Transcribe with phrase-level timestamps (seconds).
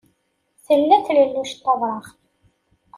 [0.65, 2.15] Tella tlelluct tawraɣt.